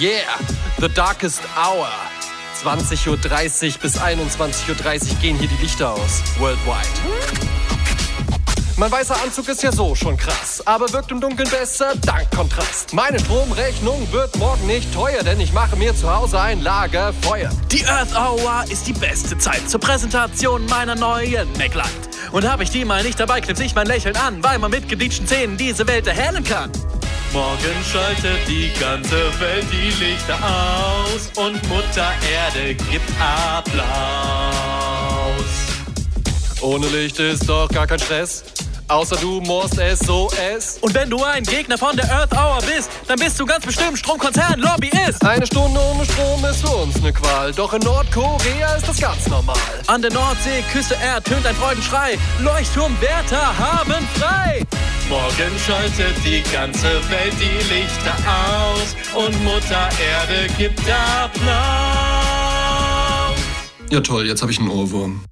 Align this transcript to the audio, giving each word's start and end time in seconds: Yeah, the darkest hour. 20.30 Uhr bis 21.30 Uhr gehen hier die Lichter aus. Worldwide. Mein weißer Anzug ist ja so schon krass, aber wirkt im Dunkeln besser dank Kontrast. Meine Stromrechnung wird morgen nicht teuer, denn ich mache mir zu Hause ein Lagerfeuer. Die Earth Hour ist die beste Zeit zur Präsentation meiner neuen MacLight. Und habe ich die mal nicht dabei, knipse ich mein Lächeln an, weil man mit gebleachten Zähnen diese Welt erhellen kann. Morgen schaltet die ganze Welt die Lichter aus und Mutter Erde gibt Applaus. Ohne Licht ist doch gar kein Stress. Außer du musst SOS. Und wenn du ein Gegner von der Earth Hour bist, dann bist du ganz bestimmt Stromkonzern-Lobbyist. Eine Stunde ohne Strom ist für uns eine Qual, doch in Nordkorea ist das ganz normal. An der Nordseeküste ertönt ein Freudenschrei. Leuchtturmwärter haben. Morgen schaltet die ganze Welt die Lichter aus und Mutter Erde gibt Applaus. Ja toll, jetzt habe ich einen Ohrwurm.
Yeah, 0.00 0.38
the 0.80 0.88
darkest 0.88 1.42
hour. 1.56 1.88
20.30 2.64 3.06
Uhr 3.08 3.78
bis 3.80 3.96
21.30 3.96 4.68
Uhr 4.68 5.16
gehen 5.20 5.38
hier 5.38 5.46
die 5.46 5.62
Lichter 5.62 5.92
aus. 5.92 6.20
Worldwide. 6.38 6.88
Mein 8.76 8.90
weißer 8.90 9.14
Anzug 9.22 9.48
ist 9.48 9.62
ja 9.62 9.70
so 9.70 9.94
schon 9.94 10.16
krass, 10.16 10.60
aber 10.66 10.92
wirkt 10.92 11.12
im 11.12 11.20
Dunkeln 11.20 11.48
besser 11.48 11.92
dank 12.04 12.28
Kontrast. 12.32 12.92
Meine 12.92 13.20
Stromrechnung 13.20 14.10
wird 14.10 14.36
morgen 14.36 14.66
nicht 14.66 14.92
teuer, 14.92 15.22
denn 15.22 15.38
ich 15.40 15.52
mache 15.52 15.76
mir 15.76 15.94
zu 15.94 16.12
Hause 16.12 16.40
ein 16.40 16.60
Lagerfeuer. 16.60 17.50
Die 17.70 17.86
Earth 17.86 18.16
Hour 18.16 18.64
ist 18.70 18.88
die 18.88 18.94
beste 18.94 19.38
Zeit 19.38 19.70
zur 19.70 19.78
Präsentation 19.78 20.66
meiner 20.66 20.96
neuen 20.96 21.46
MacLight. 21.52 21.86
Und 22.32 22.50
habe 22.50 22.64
ich 22.64 22.70
die 22.70 22.84
mal 22.84 23.04
nicht 23.04 23.20
dabei, 23.20 23.40
knipse 23.40 23.62
ich 23.62 23.76
mein 23.76 23.86
Lächeln 23.86 24.16
an, 24.16 24.42
weil 24.42 24.58
man 24.58 24.72
mit 24.72 24.88
gebleachten 24.88 25.28
Zähnen 25.28 25.56
diese 25.56 25.86
Welt 25.86 26.08
erhellen 26.08 26.42
kann. 26.42 26.72
Morgen 27.34 27.84
schaltet 27.90 28.46
die 28.46 28.70
ganze 28.78 29.16
Welt 29.40 29.66
die 29.72 29.90
Lichter 30.04 30.38
aus 30.38 31.32
und 31.34 31.60
Mutter 31.68 32.12
Erde 32.32 32.76
gibt 32.76 33.10
Applaus. 33.20 33.74
Ohne 36.60 36.86
Licht 36.86 37.18
ist 37.18 37.48
doch 37.48 37.68
gar 37.70 37.88
kein 37.88 37.98
Stress. 37.98 38.44
Außer 38.86 39.16
du 39.16 39.40
musst 39.40 39.74
SOS. 39.74 40.78
Und 40.80 40.94
wenn 40.94 41.10
du 41.10 41.24
ein 41.24 41.42
Gegner 41.42 41.76
von 41.76 41.96
der 41.96 42.08
Earth 42.12 42.32
Hour 42.32 42.58
bist, 42.60 42.88
dann 43.08 43.18
bist 43.18 43.40
du 43.40 43.46
ganz 43.46 43.64
bestimmt 43.64 43.98
Stromkonzern-Lobbyist. 43.98 45.24
Eine 45.24 45.46
Stunde 45.46 45.80
ohne 45.80 46.04
Strom 46.04 46.44
ist 46.44 46.60
für 46.60 46.76
uns 46.76 46.96
eine 46.96 47.12
Qual, 47.12 47.52
doch 47.52 47.72
in 47.72 47.80
Nordkorea 47.80 48.76
ist 48.76 48.86
das 48.86 49.00
ganz 49.00 49.26
normal. 49.26 49.56
An 49.86 50.02
der 50.02 50.12
Nordseeküste 50.12 50.96
ertönt 50.96 51.46
ein 51.46 51.56
Freudenschrei. 51.56 52.16
Leuchtturmwärter 52.40 53.58
haben. 53.58 54.03
Morgen 55.36 55.58
schaltet 55.58 56.14
die 56.24 56.44
ganze 56.52 56.86
Welt 57.10 57.34
die 57.40 57.74
Lichter 57.74 58.14
aus 58.30 58.94
und 59.16 59.42
Mutter 59.42 59.88
Erde 59.98 60.46
gibt 60.56 60.80
Applaus. 60.88 61.42
Ja 63.90 64.00
toll, 64.00 64.28
jetzt 64.28 64.42
habe 64.42 64.52
ich 64.52 64.60
einen 64.60 64.68
Ohrwurm. 64.68 65.24